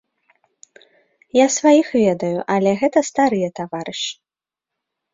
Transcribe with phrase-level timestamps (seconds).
[1.39, 4.13] Я сваіх ведаю, але гэта старыя таварышы.